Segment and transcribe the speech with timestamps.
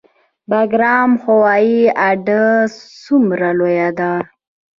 [0.49, 2.45] بګرام هوایي اډه
[3.03, 4.13] څومره لویه ده؟